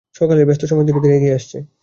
সকালের 0.15 0.47
ব্যস্ত 0.47 0.63
সময় 0.69 0.85
ধীরেধীরে 0.87 1.17
এগিয়ে 1.17 1.37
আসছে। 1.37 1.57